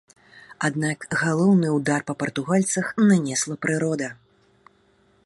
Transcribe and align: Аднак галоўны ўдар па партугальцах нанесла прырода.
Аднак 0.67 1.05
галоўны 1.23 1.67
ўдар 1.77 2.01
па 2.09 2.13
партугальцах 2.23 2.91
нанесла 3.09 3.55
прырода. 3.67 4.13